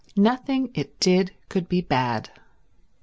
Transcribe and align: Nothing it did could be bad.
Nothing 0.17 0.71
it 0.73 0.99
did 0.99 1.29
could 1.47 1.69
be 1.69 1.79
bad. 1.81 2.31